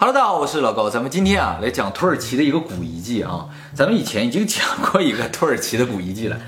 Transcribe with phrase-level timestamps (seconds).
[0.00, 3.46] Hello，大家好，我是老高，咱们今天啊来讲土耳其的一个古遗迹啊。
[3.74, 6.38] 咱们以前已经讲过一个土耳其的古遗迹了，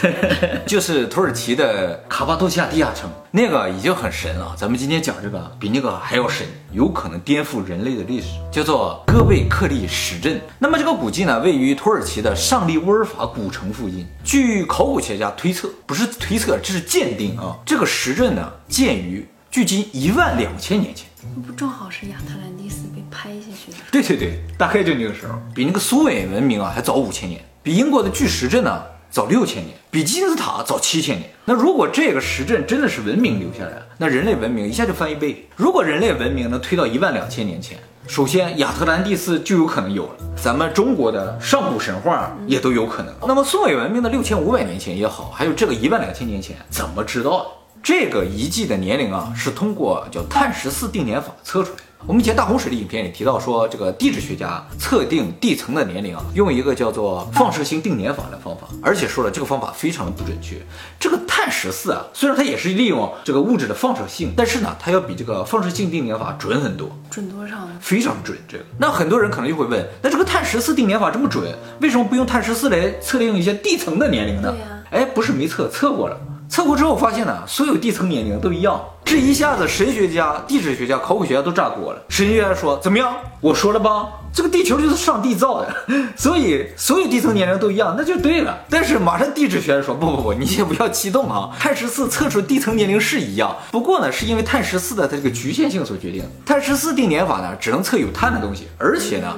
[0.64, 4.54] 就是土耳其的卡巴多西亚地下城，那个已经很神了。
[4.56, 10.40] 咱们今天讲这个比那个还要神，有可能颠覆人类的历史，叫做戈贝克利石阵。
[10.58, 14.06] 那么这个古迹呢，位于土耳其的上利乌尔法古城附近。
[14.24, 21.06] 据考古学家推测，不是推测，这是鉴定啊，这个石阵呢建于距今一万两千年前。
[21.34, 23.78] 那不正好是亚特兰蒂斯被拍下去的？
[23.90, 31.30] 对对对，大概就那个时候，比那个苏美文明啊还早五千年，比英国的巨石阵呢早六千年，比金字塔早七千年。
[31.44, 35.48] 那如果这个石阵真的是文明留下来了，那人类文明一下就翻一倍。
[35.56, 43.14] 如果人类文明能推到一万两千年前，首先亚特兰蒂斯就有可能有了，咱们中国的上古神话也都有可能。
[43.26, 47.46] 那么苏美文明的六千五百年前也好，还有这个一万两千年前，怎么知道的？
[47.86, 51.82] 这个遗迹的年龄啊，是通过叫碳十四定年法测出来的。
[52.04, 60.56] 我们以前大洪水的影片里提到说，这个地质学家测定地层的年龄啊，用一个叫做放射性定年法的方法，而且说了这个方法非常的不准确。
[60.98, 67.68] 这个碳十四啊，虽然它也是利用这个物质的放射性，但是呢，它要比这个放射性定年法准很多，准多少呢？
[67.80, 68.36] 非常准。
[68.48, 74.50] 这个，那很多人可能就会问，那这个碳十四定年法这么准，为什么不用碳十四来测定一些地层的年龄呢？
[74.50, 76.18] 对呀哎，不是没测，测过了。
[76.48, 78.80] 测过之后发现呢，所有地层年龄都一样。
[79.04, 82.02] 这一下子，神学家、地质学家、考古学家都炸锅了。
[82.08, 83.14] 神学家说：“怎么样？
[83.40, 85.74] 我说了吧，这个地球就是上帝造的，
[86.16, 91.50] 所以所有地层年龄都一样，那就对了。”但是马上地质学家说：“不不不，你先不要激动啊！
[91.58, 96.24] 碳十四测出地层年龄是一样，不过呢，是因为碳十四的它这个局限性所决定。
[96.44, 99.36] 碳十四定年法呢，只能测有碳的东西，而且呢。”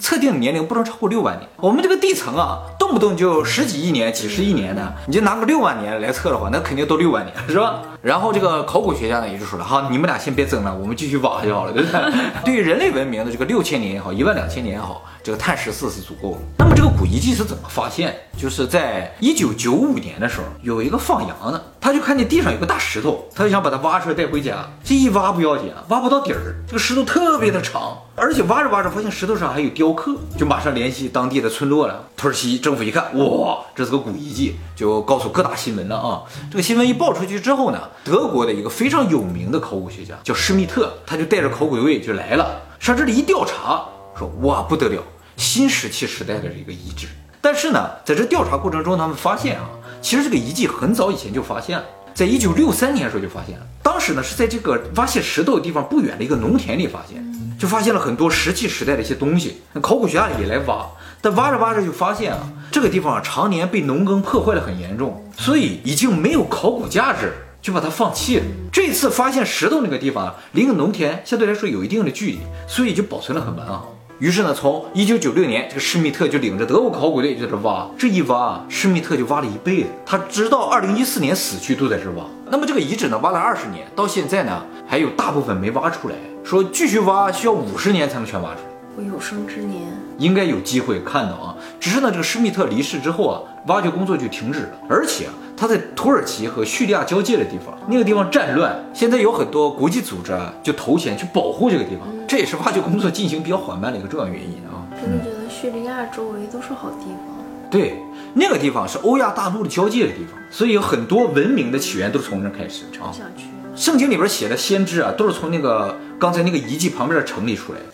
[0.00, 1.48] 测定年龄不能超过六万年。
[1.58, 7.82] 我们这个地层啊，动不动就十几亿年、几十亿年的，你就拿个六万年来测的话，那肯定都六万年，是吧？
[8.02, 12.00] 然后这个考古学家呢，也就说了，好，你们俩先别争了，我们继续挖就好了， 对不对？
[12.44, 16.38] 对于人类文明的这个六千年也好，一万两千年也好，这个碳十四是足够了。
[16.58, 18.14] 那么这个古遗迹是怎么发现？
[18.38, 24.66] 就是在一九九五年的时候，有一个放羊的，他就看见地上有个大石头，他就想把它挖出来带回家。
[24.82, 32.06] 这一挖不要紧，挖不到底儿，这个石头特别的长，而且挖着挖着发现石头上还有雕刻，就马上联系当地的村落了。
[32.16, 36.22] 土耳其政府一看，哇，这是个古遗迹，就告诉各大新闻了啊。
[36.50, 43.84] 这个新闻一报出去之后呢，德国的一个非常有名的考古学家叫施密特，他就带着考古队就来了，上这里一调查，
[44.18, 45.02] 说哇不得了，
[45.36, 47.06] 新石器时代的这个遗址。
[47.40, 49.68] 但是呢，在这调查过程中，他们发现啊，
[50.02, 51.84] 其实这个遗迹很早以前就发现了，
[52.14, 53.66] 在一九六三年的时候就发现了。
[53.82, 57.24] 当时呢是在这个挖卸石头的地方不远的一个农田里发现，
[57.58, 59.62] 就发现了很多石器时代的一些东西。
[59.80, 60.86] 考古学家也来挖，
[61.22, 62.40] 但挖着挖着就发现啊，
[62.70, 68.44] 这个地方常年被农耕破坏的很严重，所以已经没有考古价值，就把它放弃了。
[68.72, 73.94] 这次发现石头那个地方啊，离个农田相对来说有一定的距离，所以就保存的很完好。
[74.18, 77.88] 于是呢，从一九九六年，这个施密特就领着德国考古队就在这挖。
[77.98, 82.24] 这一挖啊，施密特就挖了一辈子，他直到二零一四年死去都在这挖。
[82.50, 88.66] 那么这个遗址呢，挖了二十年，到现在呢，还有大部分没挖出来，说继续挖需要五十年才能全挖出来。
[88.96, 89.80] 我有生之年
[90.18, 91.56] 应该有机会看到啊。
[91.78, 104.86] 只是呢，这个施密特离世之后啊，挖掘工作就停止了，而且啊，它在土耳其和叙利亚交界的地方，那个地方战乱，现在有很多国际组织啊，就投钱去保护这个地方，这也是挖掘工作进行比较缓慢的一个重要原因啊。
[105.00, 107.36] 真的觉得叙利亚周围都是好地方。
[107.70, 108.02] 对，
[108.34, 113.12] 那个地方是欧亚大陆的交界的地方，所以有很多文明的起源都是从那儿开始啊。
[113.12, 113.44] 想去
[113.76, 117.86] 圣经里边写的先知啊，都是从那个刚才那个遗迹旁边的城里出来的。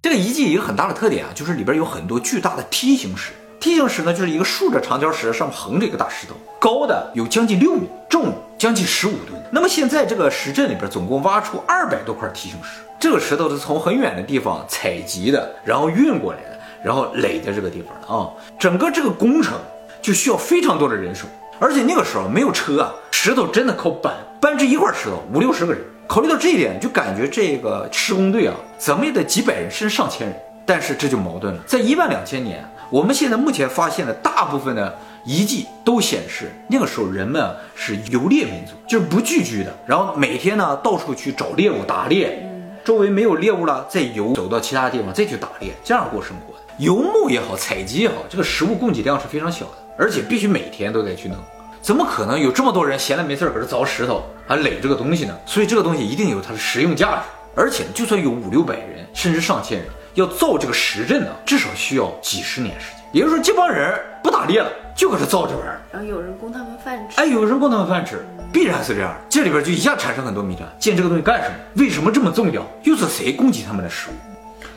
[0.00, 3.32] 这个遗迹一个很大的特点啊，就是里边有很多巨大的梯形石。
[3.60, 9.38] 梯形石呢，就是一个竖着长条石，上面横着一个大石头，高的有将近六米，重将近十五吨。
[9.52, 18.30] 那么现在这个石阵里边总共挖出二百多块梯形石，这个石头是从很远的地方采集的，然后运过来的，然后垒在这个地方的啊。
[18.58, 19.58] 整个这个工程
[20.00, 21.26] 就需要非常多的人手，
[21.58, 25.82] 而且那个时候没有车啊，石头真的靠搬，搬这一块石头五六十个人。
[26.08, 30.34] 考虑到这一点，就感觉这个施工队啊，怎么也得几百人甚至上千人。
[30.66, 42.44] 但是这就矛盾了，在一万两千年，我们现在目前发现的大部分的遗迹都显示，那个时候人们啊是游猎民族，就是不聚居的，然后每天呢到处去找猎物打猎，
[42.84, 46.60] 周围没有猎物了，再游走到其他地方再去打猎，这样过生活的。
[46.78, 51.38] 游牧也好，采集也好，这个食物供给量是非常小的，而且必须每天都得去弄。
[51.80, 55.38] 怎么可能有这么多人闲来没事儿搁这凿石头还垒这个东西呢？
[55.46, 57.22] 所以这个东西一定有它的实用价值。
[57.56, 59.88] 而且就算有五六百人，甚至上千人，
[60.20, 63.00] 要造这个石阵呢，至少需要几十年时间。
[63.12, 65.80] 也就是说，这帮人不打猎了，就搁这造这玩意儿。
[65.90, 67.20] 然后有人供他们饭吃。
[67.20, 69.16] 哎，有人供他们饭吃，必然是这样。
[69.28, 71.56] 这里边就一下产生很多谜团：建这个东西干什么？
[71.74, 72.64] 为什么这么重要？
[72.84, 74.12] 又是谁供给他们的食物？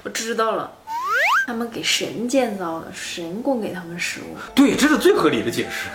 [0.04, 0.72] 我知道了，
[1.46, 4.38] 他们给神建造的，神供给他们食物。
[4.56, 5.90] 对，这是最合理的解释。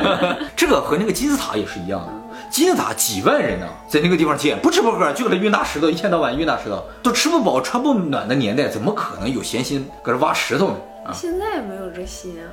[0.54, 2.12] 这个和那个金字塔也是一样的。
[2.50, 10.76] 金字塔几万人呢，在那个地方建，不吃不喝，就搁这运大石头，一天到晚运大石头，都吃不饱穿不暖的年代，怎么可能有闲心搁这挖石头呢？
[11.06, 11.12] 啊！
[11.14, 12.44] 现在也没有这心啊。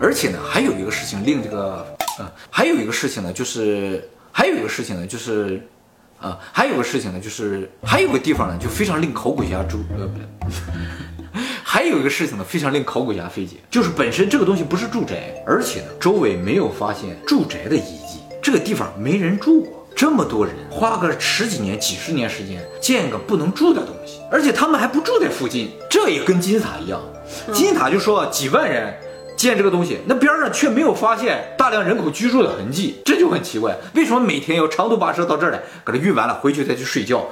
[0.00, 1.86] 而且呢，还有一个事情令这个，
[2.18, 5.64] 呃，还有一个事情呢，就是还有一个事情呢，就是，
[6.22, 19.78] 啊，还有个事情呢，就是还有个地方呢，就非常令考古学家注，呃，不对， 还有一个事情呢，非常令考古学家费解，就是本身这个东西不是住宅，而且呢，周围没有发现住宅的遗迹，这个地方没人住过。
[19.94, 26.98] 这么多人花个十几年、几十年时间建个不能住的东西，而且他们还不住在附近，这也跟金字塔一样。
[27.52, 28.94] 金字塔就说几万人
[29.42, 33.76] 建这个东西，那边上却没有发现大量人口居住的痕迹，这就很奇怪。
[33.92, 37.26] 为什么每天要长途跋涉到这儿来，搁这运完了回去再去睡觉？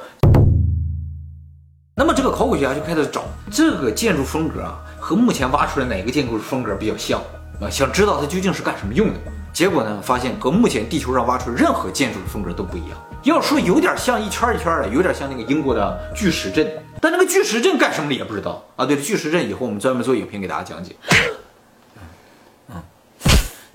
[1.95, 7.21] 那么这个考古学家就开始找这个建筑风格啊，和目前挖出来哪个建筑风格比较像
[7.61, 7.71] 啊？
[7.71, 9.15] 想知道它究竟是干什么用的。
[9.53, 12.99] 结果呢，发现和目前地球上挖出任何建筑的风格都不一样。
[13.23, 16.69] 要说有点像一圈一圈的，有点像那个英国的巨石阵，
[17.01, 18.85] 但那个巨石阵干什么的也不知道啊。
[18.85, 20.97] 对了，巨石阵以后我们专门做影片给大家讲解。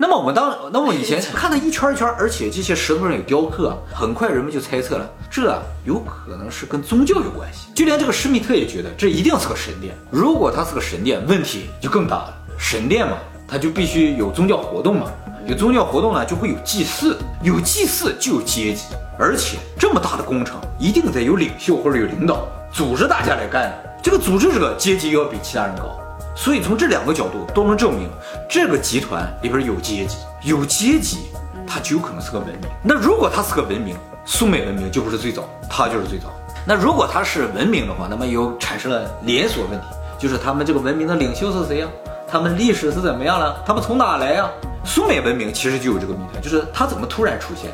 [0.06, 7.72] 嗯，那么我们当，那么以前 看到一圈一圈，而且这些石头上有雕刻啊，很快人们就猜测了，这有可能是跟宗教有关系。
[7.74, 9.96] 就连这个施密特也觉得这一定是个神殿。
[10.08, 12.34] 如果它是个神殿，问题就更大了。
[12.56, 13.18] 神殿嘛，
[13.48, 15.10] 它就必须有宗教活动嘛。
[15.44, 18.84] 有宗教活动呢，就会有祭祀，有祭祀就有阶级，
[19.18, 23.72] 而且这么大的工程，一定得有领袖或者有领导组织大家来干。
[24.02, 25.98] 这个组织者阶级要比其他人高，
[26.36, 28.08] 所以从这两个角度都能证明，
[28.48, 31.30] 这个集团里边有阶级，有阶级，
[31.66, 32.68] 它就有可能是个文明。
[32.82, 33.96] 那如果它是个文明，
[34.26, 36.26] 苏美文明就不是最早，它就是最早。
[36.66, 39.86] 那如果它是文明的话，那么又产生了连锁问题，
[40.18, 41.88] 就是他们这个文明的领袖是谁呀？
[42.28, 43.62] 他们历史是怎么样了？
[43.64, 44.48] 他们从哪来呀？
[44.84, 47.70] 苏美文明其实就有这个谜团，就是它怎么突然出现？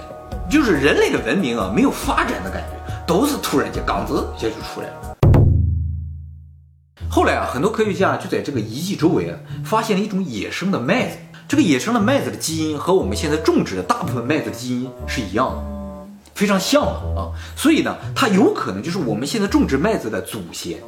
[0.49, 5.12] 就是人类的文明啊，没有发展的感觉，都是突然间刚子一下就出来了。
[7.09, 11.17] 后来啊，很多科学家就在这个遗迹周围啊，发现了一种野生的麦子。
[11.49, 15.63] 这个野生的麦子的基因和我们现在种植的大部分麦子的基因是一样的，
[16.35, 17.29] 非常像的啊。
[17.57, 20.79] 所以呢，它有可能就是我们现在种植麦子的祖先。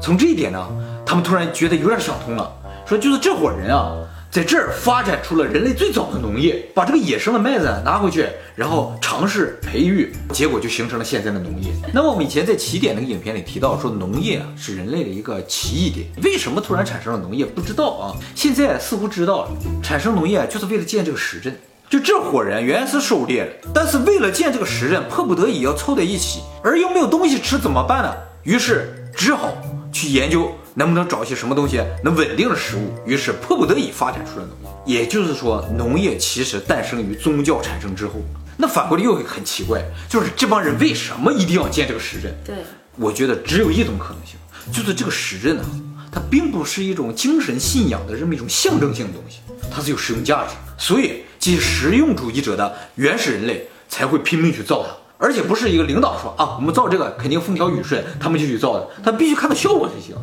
[0.00, 0.66] 从这一点呢，
[1.04, 2.50] 他们突然觉得有点想通了，
[2.86, 3.92] 说就是这伙人啊。
[4.36, 11.72] 在这儿发展出了人类最早的农业，把这个野生的麦子拿回去，然后尝试培育，结果就形成了现在的农业。
[11.90, 16.06] 那么我们以前在起点那个影片里提到说，农业啊是人类的一个奇异点。
[16.22, 17.46] 为什么突然产生了农业？
[17.46, 18.12] 不知道啊。
[18.34, 19.50] 现在似乎知道了，
[19.82, 21.58] 产生农业就是为了建这个石阵。
[21.88, 28.14] 就这伙人原来是狩猎的，但是为了建这个石阵，迫不得已要凑在一起，而又没有东西吃，怎么办呢？
[28.42, 29.50] 于是只好
[29.90, 30.52] 去研究。
[30.78, 32.92] 能不能找一些什么东西能稳定的食物？
[33.06, 35.00] 于是迫不得已发展出了农业。
[35.00, 38.12] 也就是说，农业其实诞生于宗教产生之后。
[38.58, 42.32] 那反过来又很奇怪，就是这帮人为什么一定要建这个石阵？
[42.44, 42.54] 对，
[42.96, 44.36] 我觉得只有一种可能性，
[44.70, 45.64] 就是这个石阵啊，
[46.12, 49.40] 它并不是一种精神信仰的这么一种象征性的东西，
[49.70, 50.54] 它是有实用价值。
[50.78, 60.14] 所以，这些实用主义者的原始人类才会拼命去造它，而且不是一个领导说啊，我们造这个肯定风调雨顺，他们就去造的，他必须看到效果才行。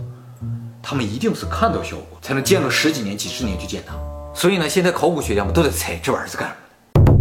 [0.86, 3.94] 他们一定是看到效果才能建个十几年、几十年去建它，
[4.36, 6.62] 所以呢，现在考古学家们都在猜这玩意儿是干什么
[7.06, 7.14] 的。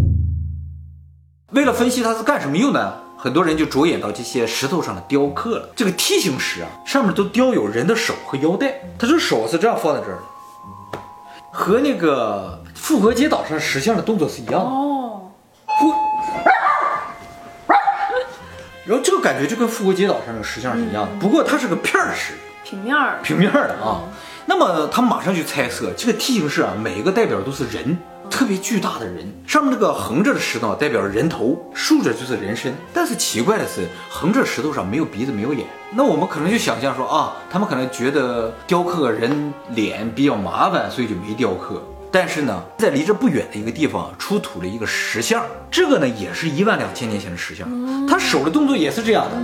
[1.52, 5.69] 为了分析它是干什么用的，很多人就着眼到这些石头上的雕刻了。
[5.76, 10.99] 这个梯形石啊，上面都雕有人的手和腰带，它这手是这样放在这儿的，
[11.52, 14.59] 和那个复活节岛上石像的动作是一样的。
[14.59, 15.31] 哦，
[15.78, 15.95] 复，
[18.87, 22.35] 然后这个感觉就跟复活节岛上的石像是一样的，不过它是个片儿石。
[22.72, 24.00] 平面儿，平面儿的啊。
[24.46, 27.98] 那么他们马上就猜测，这个梯形石啊，每一个代表都是人，
[28.30, 29.30] 特别巨大的人。
[29.46, 32.74] 上面这个横着的石头代表人头，竖着就是人身。
[32.94, 35.66] 但是奇怪的是，横着石头上没有鼻子，没有眼。
[35.90, 41.82] 那我们可能就想象说啊，他们可能觉得雕刻人脸比较麻烦，所以就没雕刻。
[42.10, 47.68] 但是呢，在离这不远的一个地方出土了一个石像，这个呢也是一万两千年前的石像，
[48.06, 49.36] 他手的动作也是这样的，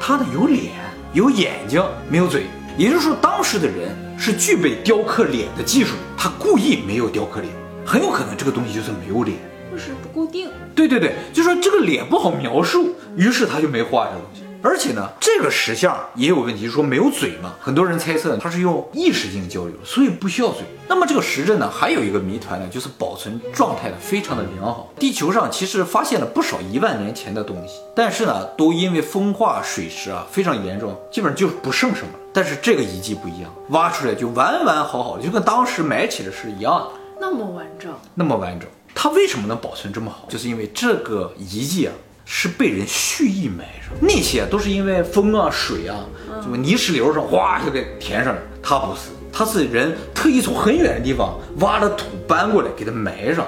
[0.00, 0.72] 他呢有脸，
[1.12, 2.46] 有眼睛，没有嘴。
[2.80, 7.52] 也就是说，当时的人是具备雕刻脸的技术，他故意没有雕刻脸，
[7.84, 9.36] 很有可能这个东西就是没有脸，
[9.70, 10.48] 或是不固定。
[10.74, 14.40] 对对对，就说这个脸不好描述，于是他就没画这个东西。
[14.62, 20.62] 而且呢，这个石像也有问题，说没有嘴嘛，很多人猜测它是用意识进行交流，所以不需要嘴。
[20.88, 24.90] 那么这个石阵呢，还有一个谜团呢，就是保存状态呢非常的良好。
[24.98, 32.19] 地球上其实发现了不少一万年前的东西，但是呢，都因为风化水蚀啊非常严重，基本上就是不剩什么了。
[32.32, 38.68] 但是这个遗迹不一样，挖出来就完完好好的，就跟当时埋起的是一样的，那么完整，那么完整。
[38.94, 40.26] 它为什么能保存这么好？
[40.28, 41.92] 就是因为这个遗迹啊。
[42.32, 46.06] 是被人蓄意埋上，那些都是因为风啊、水啊，
[46.40, 48.40] 什么泥石流上哗就给填上了。
[48.62, 53.44] 它不是，它是人特意从很远的地方挖了土搬过来给它埋上，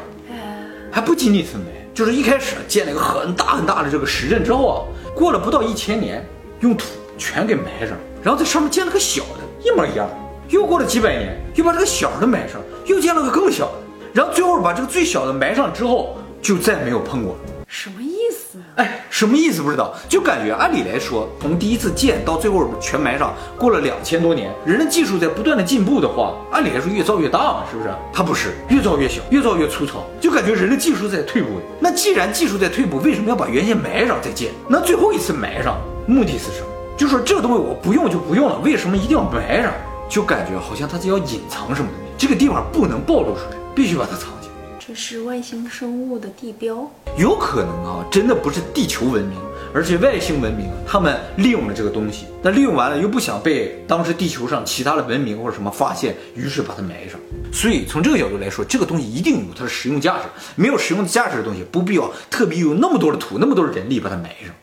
[0.91, 4.83] 还不仅仅是埋，就是一开始建了一个很大很大的这个石阵之后啊，
[5.15, 6.27] 过了不到一千年，
[6.59, 6.87] 用土
[7.17, 10.09] 全给埋上，然后在上面建了个小的，一模一样。
[10.49, 13.73] 又过了几百年，又把这个小的埋上，又建了个更小的，
[14.13, 17.35] 然后最后把这个最小的埋上之后，就再没有碰过。
[17.67, 18.59] 什么意思？
[18.77, 27.89] 哎，什么意思不知道，就感觉按理来说，从第一次建到最后全埋上，过了两千多年，人的技术在不断的进步的话，按理来说越造越大嘛，是不是？
[28.13, 31.49] 它不是，越造越小，越造越粗糙，就感觉人的技术在退步。
[31.81, 34.53] 那既然技术在退步，为什么要把原先埋上再建？
[34.69, 36.67] 那最后一次埋上目的是什么？
[37.03, 39.73] 就说这个东西我不用就不用了，为什么一定要埋上？
[40.09, 44.55] 就感觉好像它就要隐藏什么东西，这个地方不能暴露出来，必须把它藏起来。
[44.79, 49.37] 这是外星生物的地标，有可能啊，真的不是地球文明，
[49.75, 57.19] 而且外星文明，他们利用了这个东西，但利用完了又不想被当时地球上其他的文明或者什么发现，于是把它埋上。
[57.53, 60.23] 所以从这个角度来说，这个东西一定有它的实用价值，
[60.55, 64.55] 没有实用价值的东西，不必要特别有那么多的土，那么多的人力把它埋上。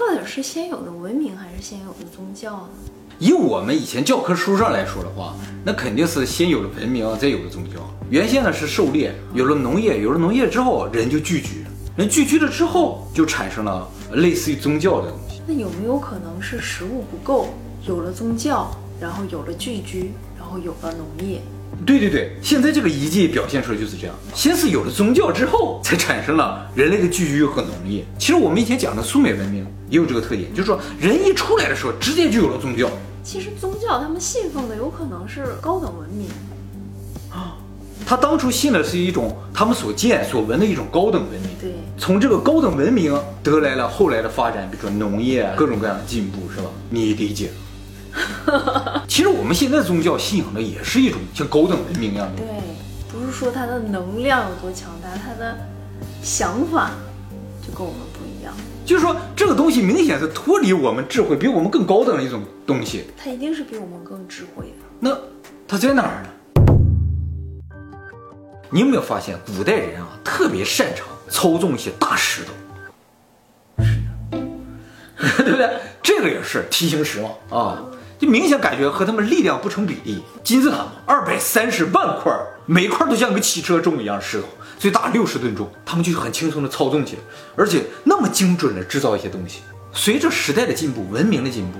[0.00, 2.68] 到底是先有的文明，还是先有的宗教呢？
[3.18, 7.86] 以我们以前教科书上来说的话，那肯定是先有了文明，再有了宗教。
[8.08, 11.66] 原先呢是狩猎，有了农业，有了农业之后，人就聚居，
[11.98, 15.42] 人聚居了之后，就产生了类似于宗教的东西。
[15.46, 17.50] 那有没有可能是食物不够，
[17.86, 21.42] 有了宗教，然后有了聚居，然后有了农业？
[21.86, 28.04] 对对对，现在这个遗迹表现出来就是这样，先是有了宗教之后，才产生了人类的聚居和农业。
[28.18, 32.88] 其实我们以前讲的苏美文明也有这个特点，就是说人一出来的时候，直接就有了宗教。
[33.22, 36.28] 其实宗教他们信奉的有可能是高等文明
[37.30, 37.56] 啊，
[38.06, 41.50] 他当初信的是一种他们所见所闻的一种高等文明。
[41.60, 46.70] 对，从这个高等文明得来了后来的发展，比如说农业各种各样的进步，是吧？
[46.88, 47.50] 你理解。
[49.06, 52.42] 其实我们现在宗教信仰的也是一种像高等文明一样的。
[52.42, 52.46] 对，
[53.12, 55.56] 不是说它的能量有多强大，它的
[56.22, 56.90] 想法
[57.66, 58.52] 就跟我们不一样。
[58.84, 63.04] 就是说，这个东西明显是脱离我们智慧，比我们更高等的一种东西。
[63.16, 64.84] 它一定是比我们更智慧的。
[64.98, 65.16] 那
[65.68, 66.28] 它在哪儿呢？
[68.70, 72.52] 你有没有发现，古代人啊特别擅长操纵一些大石头？
[75.22, 75.70] 是的， 对不对？
[76.02, 77.82] 这个也是梯形石嘛，啊，
[78.20, 80.22] 就明显感觉和他们力量不成比例。
[80.44, 82.30] 金字塔嘛，二百三十万块，
[82.66, 84.46] 每块都像个汽车重一样石头。
[84.78, 87.22] 最大六十吨重，他们就很轻松的操纵起来，
[87.56, 89.60] 而且那么精准的制造一些东西。
[89.90, 91.78] 随着时代的进步，文明的进步，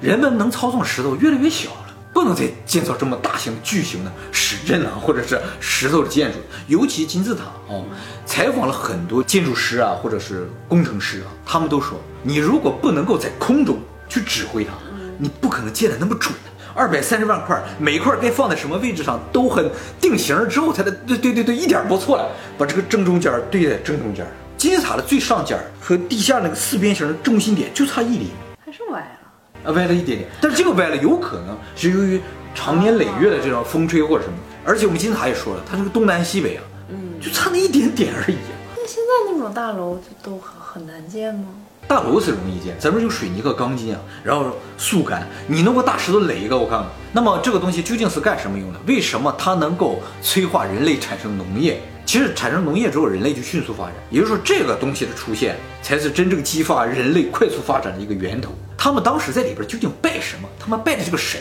[0.00, 6.38] 人们能操纵石头越来越小了，不能再建造这么大型巨型的石阵啊，或者是石头的建筑。
[6.66, 7.78] 尤其金字塔啊，
[8.24, 13.78] 采访了很多建筑师啊，或者是工程师啊，他们都说，你如果不能够在空中
[14.08, 14.72] 去指挥它，
[15.18, 16.34] 你不可能建的那么准。
[16.74, 22.28] 二百三十万块，每一块该放在什么位置上都很定型之后才的，对对对对，一点不错了。
[22.58, 24.26] 把这个正中间对在正中间，
[24.58, 28.30] 金字塔的最上尖和地下那个四边形的中心点就差一厘米，
[28.62, 30.28] 还是歪了啊，歪了一点点。
[30.38, 32.20] 但是这个歪了有可能是由于
[32.54, 38.36] 长年累月的这种风吹或者什么，而且我们金字塔也说了，它这个东南西北啊，嗯，就差那一点点而已。
[38.76, 41.46] 那现在那种大楼就都很很难建吗？
[41.88, 45.24] 大楼是容易建，咱们用水泥和钢筋啊，然后速干。
[45.46, 46.88] 你弄个大石头垒一个，我看看。
[47.12, 48.80] 那么这个东西究竟是干什么用的？
[48.86, 51.80] 为什么它能够催化人类产生农业？
[52.04, 53.94] 其实产生农业之后，人类就迅速发展。
[54.10, 58.50] 也就是说，这个东西的出现才是真正激发人类快速发展的一个源头。
[58.76, 60.48] 他们当时在里边究竟拜什么？
[60.58, 61.40] 他们拜的这个神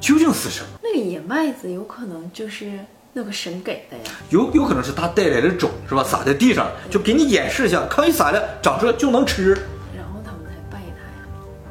[0.00, 0.68] 究竟是什么？
[0.82, 2.72] 那个野麦子有可能就是
[3.14, 4.04] 那个神给的呀？
[4.28, 6.04] 有有可能是他带来的种是吧？
[6.04, 9.56] 撒在地上就给你演示一下，看一撒了长出来就能吃。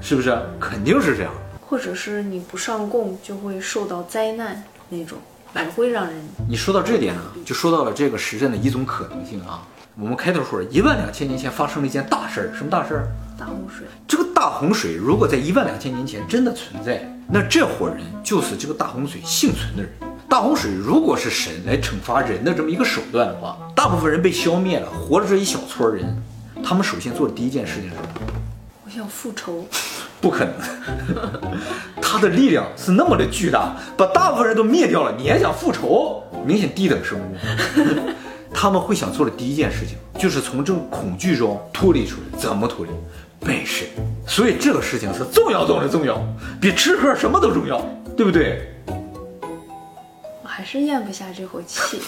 [0.07, 0.33] 是不是？
[0.57, 1.33] 肯定是这样。
[1.59, 5.17] 或者是你不上供就会受到灾难那种，
[5.53, 6.15] 也会让人。
[6.47, 9.67] 你说到这点啊，就说到了这个时阵的一种可能性啊。
[9.99, 13.07] 我们开头说了一万两千年前发生了一件大事儿，什么大事儿？
[13.37, 13.85] 大洪水。
[14.07, 19.91] 这个大洪水如果在一万两千年前真的存在，那这伙人就是这个大洪水幸存的人。
[20.29, 26.17] 大洪水如果是神来惩罚人的这么一个手段的话，大部分人被消灭了，活着这一小撮人。
[26.63, 28.07] 他们首先做的第一件事情是什么？
[28.87, 29.67] 我想复仇。
[30.21, 30.53] 不可能，
[32.01, 36.23] 他的力量是那么的巨大，把大部分人都灭掉了，你还想复仇？
[36.45, 37.35] 明显低等生物。
[38.55, 42.39] 他们会想做的第一件事情，就是从这种恐惧中脱离出来。
[42.39, 42.91] 怎么脱离？
[43.41, 43.89] 本事。
[44.25, 46.17] 所以这个事情是重要中的重要，
[46.61, 48.71] 比吃喝什么都重要，对不对？
[50.43, 51.99] 我还是咽不下这口气。